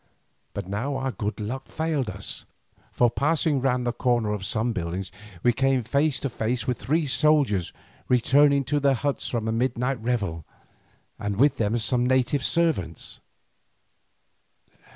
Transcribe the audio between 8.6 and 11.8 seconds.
to their huts from a midnight revel, and with them